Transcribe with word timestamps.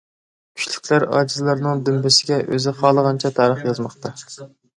كۈچلۈكلەر 0.61 1.03
ئاجىزلارنىڭ 1.17 1.83
دۈمبىسىگە 1.89 2.41
ئۆزى 2.49 2.75
خالىغانچە 2.81 3.33
تارىخ 3.37 3.63
يازماقتا. 3.71 4.15